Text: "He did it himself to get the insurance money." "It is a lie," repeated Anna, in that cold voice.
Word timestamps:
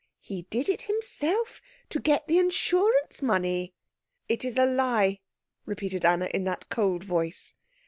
"He 0.21 0.47
did 0.49 0.67
it 0.67 0.81
himself 0.81 1.61
to 1.89 1.99
get 1.99 2.25
the 2.27 2.39
insurance 2.39 3.21
money." 3.21 3.75
"It 4.27 4.43
is 4.43 4.57
a 4.57 4.65
lie," 4.65 5.19
repeated 5.63 6.03
Anna, 6.05 6.25
in 6.33 6.43
that 6.45 6.69
cold 6.69 7.03
voice. 7.03 7.53